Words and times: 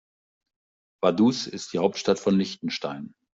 Vaduz 1.03 1.45
ist 1.45 1.73
die 1.73 1.77
Hauptstadt 1.77 2.17
von 2.17 2.35
Liechtenstein. 2.35 3.13